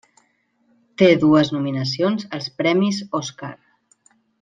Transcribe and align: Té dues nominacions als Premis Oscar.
Té 1.01 1.09
dues 1.25 1.53
nominacions 1.57 2.27
als 2.39 2.51
Premis 2.63 3.07
Oscar. 3.23 3.55